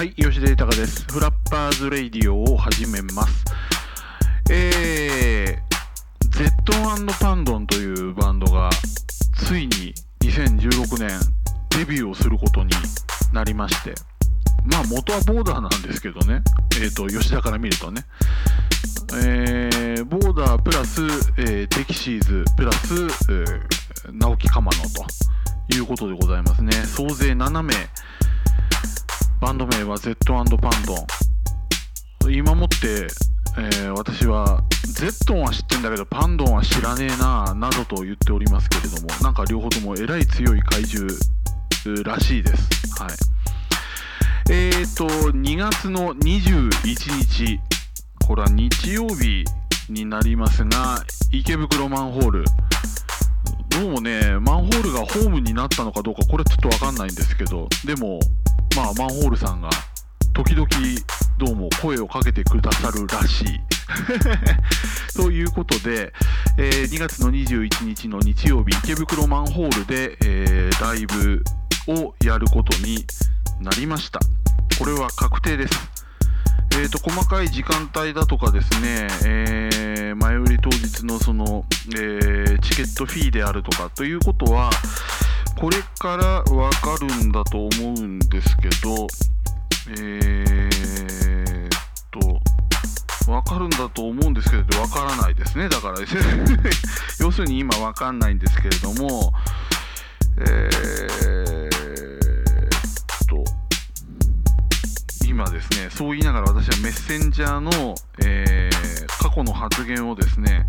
[0.00, 1.04] はい、吉田豊です。
[1.12, 3.44] FLAPPER'S RADIO を始めます。
[4.50, 6.72] えー、ゼット
[7.22, 8.70] パンドンというバンドが
[9.36, 11.10] ついに2016年
[11.76, 12.70] デビューをすることに
[13.34, 13.92] なりまして、
[14.64, 16.40] まあ元はボーダーなんですけどね、
[16.82, 18.06] えっ、と、吉田から見るとね、
[19.22, 21.02] えー、ボーダープラス、
[21.36, 24.78] えー、テキシーズプラス、えー、直木かまの
[25.68, 26.72] ということでございますね。
[26.72, 27.74] 総勢7名。
[29.40, 30.44] バンド名は Z& パン
[30.84, 30.94] ド
[32.28, 32.32] ン。
[32.32, 32.76] 今もって、
[33.56, 41.08] えー私は Z は知ってんだけどパンドンは知らねえななどと言っておりますけれどもなんか両方ともえらい強い怪獣
[42.04, 43.02] らしいです。
[43.02, 43.10] はい。
[44.50, 47.60] えーと2月の21日
[48.26, 49.44] これは日曜日
[49.88, 51.02] になりますが
[51.32, 52.44] 池袋マンホール。
[53.70, 58.20] どうもねマンホールがホームになったのかどうかこれちょっとわかんないんですけどでも
[58.76, 59.70] まあマンホールさんが
[60.32, 60.66] 時々
[61.38, 63.60] どうも声をかけてくださるらしい。
[65.16, 66.12] ということで、
[66.56, 71.42] えー2月の21日の日曜日、池袋マンホールで、えーライブ
[71.88, 73.04] をやることに
[73.60, 74.20] なりました。
[74.78, 75.74] これは確定です。
[76.72, 84.70] えー、と細かい時間帯だとかですね、えー前売り当日のその、えーチケットフィーであるとかということは、
[85.58, 89.06] これからわかるんだと思うんですけど、
[89.90, 91.70] えー、っ
[93.26, 95.68] と、わかるんだと思うんですけど、わからないですね。
[95.68, 95.98] だから、
[97.20, 99.32] 要するに今わかんないんですけれども、
[100.38, 101.68] えー、っ
[103.28, 103.44] と、
[105.26, 108.80] 今ですね、そう言いながら私はメッセンジャーの、えー
[109.20, 110.66] 過去の発言をですね、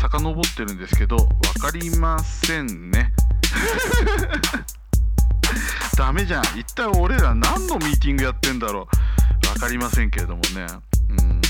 [0.00, 1.24] 遡ってるんですけど、わ
[1.60, 3.11] かりませんね。
[5.96, 6.42] ダメじゃん。
[6.58, 8.88] 一体俺ら何のミーティングやってんだろ
[9.44, 9.48] う。
[9.48, 10.66] わかりませんけれどもね。
[11.10, 11.40] うん。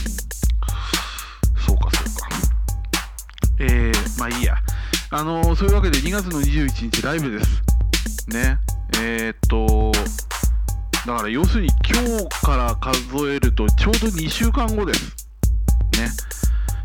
[1.65, 2.29] そうか、そうか。
[3.61, 4.57] えー、まあいいや。
[5.11, 7.63] あのーそういうわけで2月の21日ライブです。
[8.29, 8.59] ね。
[8.99, 9.93] えー、っと、
[11.07, 15.15] だから要するに今日から数えるとちょうど2週間後です。
[15.99, 16.11] ね。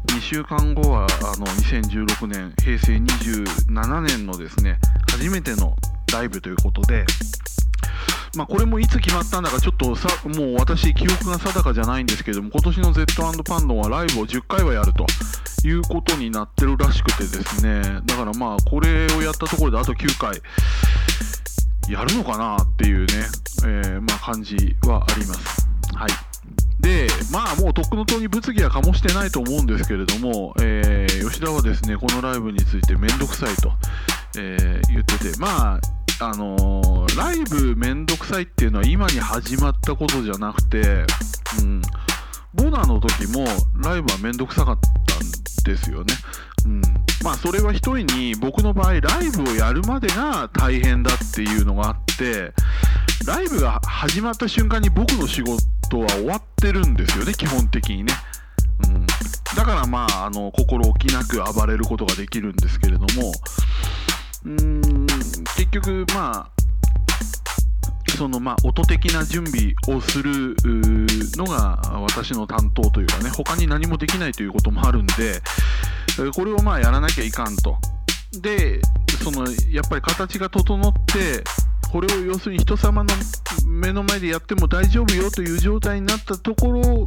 [0.07, 4.79] 2週間後はあの2016年平成27年のですね
[5.17, 5.75] 初めての
[6.13, 7.03] ライブということで、
[8.35, 15.07] まあ、これもいつ決まったんだかちょっとさもう私記憶が定かじゃないんですけども今年の Z& パンドンはライブを10回はやると
[15.67, 17.81] いうことになってるらしくてですね。
[18.06, 20.39] だからまあこれをやったところであと9回
[21.91, 23.13] やるのかなっていうね、
[23.66, 25.67] えーまあ、感じはあります。
[25.95, 26.09] はい。
[26.79, 33.73] で、まあもうとっくのとに物議は醸してないと思うんですけれども、えー吉田はですね、このライブについてめんどくさいと、
[34.38, 35.80] えー言ってて、まあ、
[36.20, 41.06] あのーライブめんどくさいっていうのは今に始まったことじゃなくて、
[41.62, 41.81] うん、
[42.53, 43.46] ボナーの時も
[43.84, 46.14] ライブはめんどくさかったんですよね。
[46.66, 46.81] うん、
[47.24, 52.54] まあそれは一人に僕の場合ライブをやるまでが大変だっていうのがあって
[53.25, 58.14] ライブが始まった瞬間に僕の仕事は終わってるんですよね基本的にね、
[58.88, 59.06] うん、
[59.56, 63.31] だからまああの心置きなく暴れることができるんですけれども
[64.47, 65.08] うん。
[65.58, 66.58] 結局まあ
[68.18, 70.56] そのまあ音的な準備をする
[71.38, 75.41] のが私の担当というかね他に何もできないということもあるんで
[76.34, 77.78] これをまあやらなきゃいかんと。
[78.41, 78.81] で
[79.24, 81.44] そのやっぱり形が整って
[81.91, 83.13] これを要するに人様の
[83.66, 87.06] 目の前でやっても大丈夫よという状態になったところ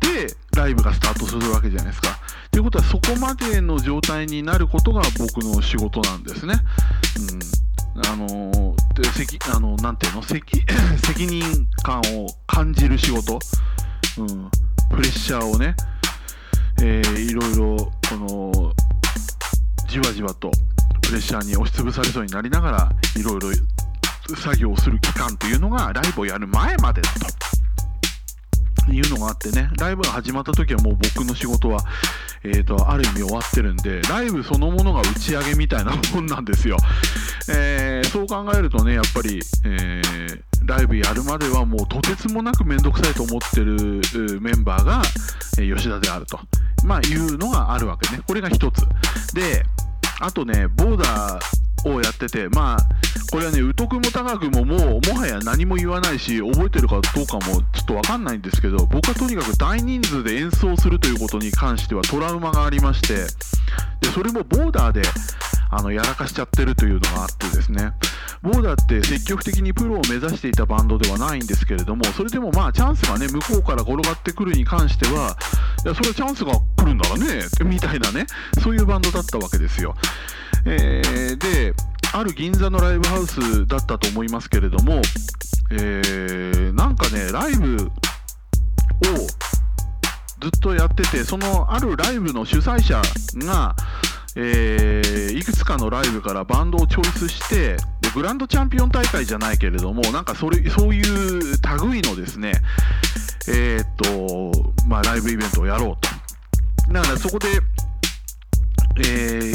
[0.00, 2.16] でライブがスタートするわけじゃないですか。
[2.52, 6.54] ということはそこまでの状態になることが僕の仕事なんですね。
[7.96, 8.76] うん、あの
[9.12, 10.22] 責あのなんていうの？
[10.22, 10.62] 責
[11.04, 13.40] 責任感を感じる仕事、
[14.18, 14.50] うん、
[14.90, 15.74] プレッシャーをね、
[16.80, 17.76] えーいろいろ
[18.08, 18.72] この
[19.88, 20.48] じわじわと
[21.02, 23.50] プレッシャーに押しつぶされそうになりながらいろいろ
[24.36, 27.61] 作業をする期間というのがライブをやる前までだと。
[28.90, 31.84] いうのがあってね、ライブが始まった時はもう僕の仕事は、
[32.44, 36.76] えー、とある意味終わってるんで、ライブそのものが打ち上げみたいなもんなんですよ。
[37.48, 45.02] えーそう考えるとね、やっぱり、えーライブやるまではもうとてつもなくめんどくさいと思ってるメンバーが、
[45.58, 46.38] え吉田であると、
[46.84, 48.22] まあ、いうのがあるわけね。
[48.26, 48.80] これが一つ。
[49.34, 49.64] で、
[50.20, 52.78] あとね、ボーダーをやってて、まあ、
[53.30, 63.14] これはね、宇徳も高くももう、もはや何も言わないし、覚えてるかどうかもちょっとわかんないんですけど、僕はとにかく大人数で演奏するということに関してはトラウマがありまして、
[64.00, 65.02] でそれもボーダーで
[65.70, 67.92] あのやらかしちゃってるというのがあってですね、
[68.42, 75.36] ボーダーって積極的にプロを目指していたバンドではないんですけれどもそれでもまあチャンスがね向こうから転がってくるに関しては
[75.84, 78.26] いやそれはチャンスが来るんだらねみたいなね
[78.62, 79.94] そういうバンドだったわけですよ。
[80.64, 81.74] えー、で
[82.14, 85.00] ある銀座のライブハウスだったと思いますけれども、
[85.70, 87.88] えー、なんかねライブを
[90.40, 93.00] ずっとやっててそのあるライブの主催者
[93.46, 93.74] が、
[94.36, 97.76] えー、いくつかのライブからバンドをチョイスして
[98.14, 101.40] グランドチャンピオン大会じゃないけれどもなんかそれそういう
[101.90, 102.52] 類のですね
[103.48, 106.12] えー、っとまあライブイベントをやろうと。
[106.92, 107.48] だからそこで
[108.98, 109.00] え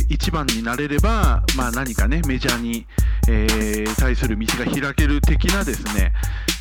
[0.01, 2.85] ー、一番になれれば、まあ、何かねメジャーに、
[3.27, 6.13] えー、対する道が開ける的なですね、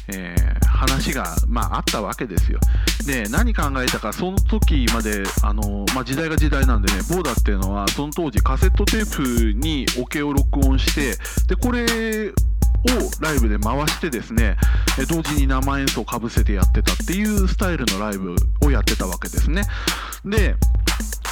[0.08, 2.60] えー、話が、まあ、あったわけですよ。
[3.06, 11.16] で何考えたかその時まであの、まあ、時代が時代なんでねボーダーっていうのはその当時カセットテープにオケを録音して
[11.48, 12.34] でこれを
[13.20, 14.56] ライブで回してですね
[15.08, 19.62] 同時に生演奏をかぶせてやってたっていうスタイルのライブをやってたわけですね。
[20.24, 20.56] で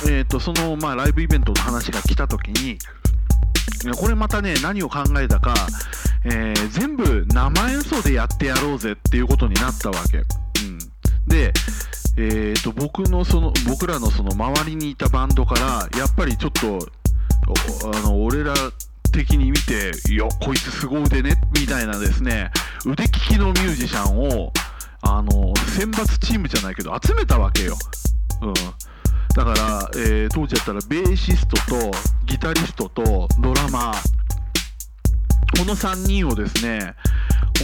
[0.06, 2.78] えーと、その、まあ、ライブイベントの話が来た時に
[3.92, 5.54] これまたね何を考えたか、
[6.24, 10.78] えー、全部生演奏でやってやろうぜっていうことになったわけ、うん、
[11.26, 11.52] で、
[12.16, 16.78] えーと、僕のその僕らのその周りにいたバンドからやっぱりちょっと
[17.92, 18.54] あの俺ら
[19.12, 22.50] 的に見ていやこいつ凄腕ねみたいなですね
[22.86, 24.52] 腕利きのミュージシャンを
[25.02, 27.76] あの選抜チームじゃないけど集めたわけよ、
[28.42, 28.54] うん、
[29.34, 31.90] だから、えー、当時だったらベーシストと
[32.24, 33.94] ギタリストとドラマー。
[35.58, 36.94] この3人をですね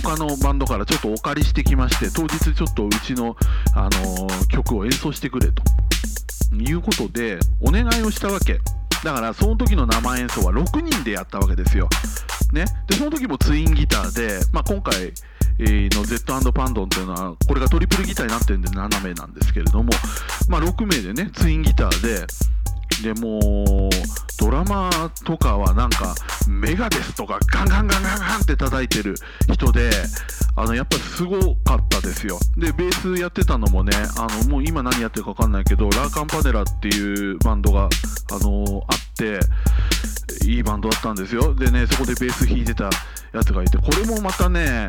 [0.02, 3.36] 他のバンドからちょっとお借りしてきまして当日ちょっとうちの、
[3.74, 5.62] あのー、曲を演奏してくれと。
[6.52, 8.58] いうことでお願いをしたわけ。
[9.04, 11.88] だからその時の生演奏は6人でやったわけですよ、
[12.52, 15.14] ね、でその時もツインギターで、まあ、今回
[15.62, 19.90] の Z& パンドンというのはこれがトリプルギターになってるんで7名なんですけれども、
[20.48, 22.26] まあ、6名でねツインギターで
[23.02, 23.88] でも
[24.38, 24.90] ドラマ
[25.24, 26.14] とかはなんか
[26.48, 29.14] メガデスとかガンガンガンガンガンって叩いてる
[29.50, 29.90] 人で
[30.56, 32.38] あのやっぱりすごかったですよ。
[32.56, 39.40] でベースやってたのもねあのもう今何やってるか分かんないけどラーカンパネラっていうバンドがあのあって
[40.46, 41.54] いいバンドだったんですよ。
[41.54, 42.90] でねそこでベース弾いてた
[43.32, 44.88] やつがいてこれもまたね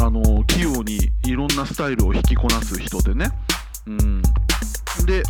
[0.00, 3.30] あの器用にいろんなスタイルを引きこなす人でね、
[3.86, 4.22] うん、
[5.06, 5.22] で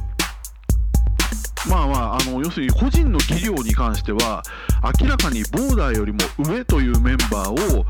[1.68, 4.42] まあまああの要するに個人の技量に関しては
[5.00, 7.84] 明らかにボーダーよりも上というメンバーを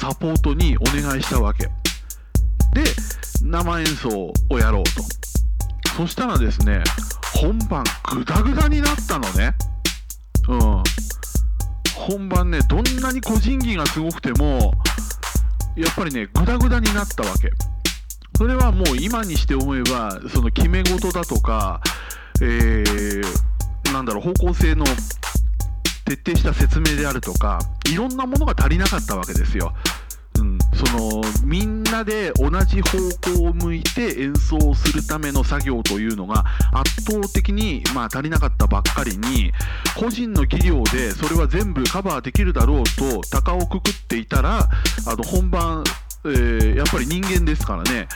[0.00, 1.64] サポートにお願いしたわけ。
[1.64, 2.82] で
[3.42, 4.90] 生演奏をやろうと。
[5.96, 6.82] そしたらですね
[7.40, 9.54] 本番グダグダになったのね。
[10.48, 10.82] うん。
[11.94, 14.74] 本番ねどんなに個人技がすごくても
[15.76, 17.50] やっぱりねグダグダになったわけ
[18.36, 21.80] それはもう今にして思えばその決め事だとか、
[22.40, 24.84] えー、なんだろう方向性の
[26.04, 27.58] 徹底した説明であるとか
[27.90, 29.72] いろんなものが足りなかったわけですよ。
[30.74, 32.98] そのみんなで同じ方
[33.36, 39.52] 向を向いて演奏するための作業というのが圧倒的に、まあ、足りなかったばっかりに
[39.96, 44.68] 個人の技量でそれは全部カバーできるだろうと鷹をくくっていたら
[45.06, 45.84] あの本番、
[46.24, 48.08] えー、やっぱり人間ですからね。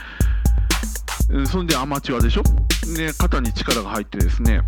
[1.45, 2.41] そんでアマチュアでしょ、
[2.97, 4.61] ね、肩に力が入ってですね。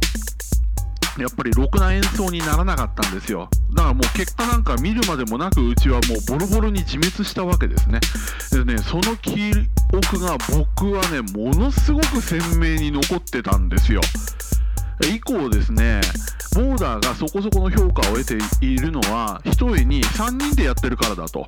[1.18, 3.50] やっぱりろくな演奏にならなかったんですよ。
[3.74, 8.00] だからもう結果なんか見るまでもなくうちはもうボロボロに自滅したわけですね。
[8.51, 9.51] でねその記
[9.94, 14.01] 憶が僕はねものすごく鮮明に残ってたんですよ。
[15.10, 16.00] 以降ですね
[16.56, 21.48] ボーダーがそこそこの評価を得ているのは1人に3人でやってるからだと、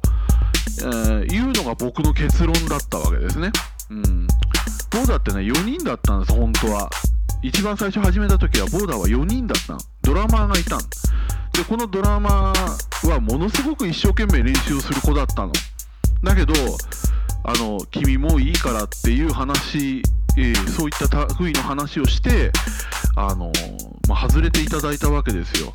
[0.79, 3.51] えー、いうのが僕の結論だったわけですね。
[3.89, 4.27] うん。
[4.91, 6.89] ボーダーってね4人だったんです本当は。
[7.43, 10.81] 一番最初始めた時はボーダーは4人だったドラマーがいたの。
[11.51, 15.51] でこのドラマーはものすごく一生懸命練習をする子だったの。
[16.23, 16.53] だけど
[17.43, 20.01] あの君もういいからっていう話、
[20.37, 22.53] えー、そういった類の話をして
[23.17, 23.51] あの、
[24.07, 25.73] まあ、外れていただいたわけですよ。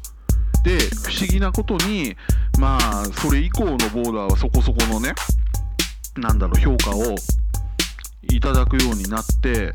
[0.64, 2.16] で不思議なことに
[2.58, 5.12] まあそれ以降のボーダーはそこそこのね
[6.16, 7.14] なんだろう評価を
[8.22, 9.75] いただくようになって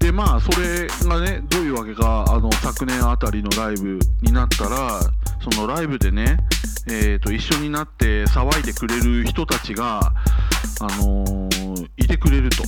[0.00, 5.00] でまあそれがねどういうわけかあの昨年あたりのライブになったら
[5.40, 6.38] そのライブでね、
[6.88, 10.00] えーと、一緒になって騒いでくれる人たちが、
[10.80, 12.62] あのー、いてくれると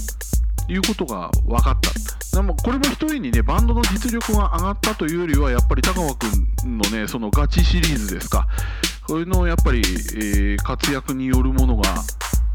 [0.73, 1.79] いうことが分かっ
[2.31, 8.47] たでもこれも一人にねバンドの実力が上がったというよりはやっぱり高川君のねそのガチシリーズですか
[9.07, 11.83] こういうのやっぱり、えー、活躍によるものが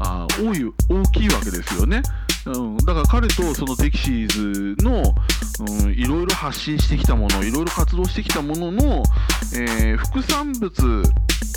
[0.00, 2.02] あ多い大きいわけですよね。
[2.46, 5.14] うん、だから彼とそのデキシーズの、
[5.82, 9.02] うん、いろいろ発信してきたものいろいろ活動してきたものの、
[9.54, 11.02] えー、副産物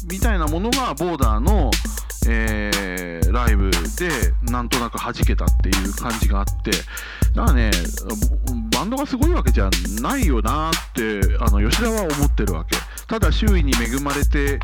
[0.09, 1.71] みたいなものがボーダーの、
[2.27, 4.09] えー、ライブで
[4.51, 6.71] なんとなく弾けたっていう感じがあって。
[7.33, 7.71] だからね
[8.73, 9.69] バンドがすごいわけじゃ
[10.01, 12.75] ないよなってあの吉田は思ってるわけ。
[13.07, 14.59] ただ周囲に恵まれて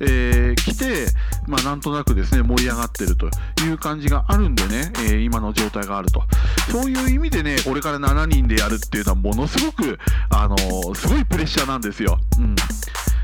[0.00, 1.06] えー、来て、
[1.46, 3.26] まあ、なんとなくですね盛り上がってると
[3.64, 6.22] いう感じがあるんでね、えー、今の状態があると
[6.70, 9.98] そういう意味でねこれから7人でやるっていうのはものすごく、
[10.30, 12.18] あのー、すごいプレッシャーなんですよ。
[12.38, 12.56] うん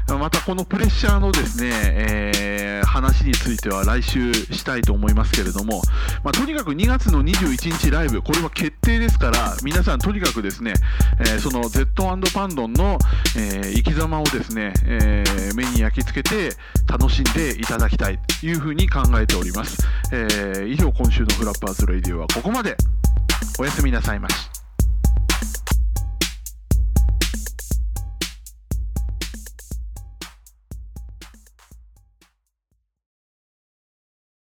[0.08, 5.82] またこのプレッシャーのですね、えー、話については来週したいと思いますけれども、
[6.22, 10.74] まあ、とにかく2月の21日ライブ、これは決定ですから、皆さんとにかくですね、
[11.20, 11.86] えー、その Z&
[12.34, 12.98] パンドンの、
[13.36, 16.56] えー、生き様をですね、えー、目に焼き付けて
[16.88, 19.86] 楽しんでいただきたいというふうに考えております。
[20.12, 22.76] えー、以上、今週のフラッパーズレディオはここまで。
[23.58, 24.61] おやすみなさいまし。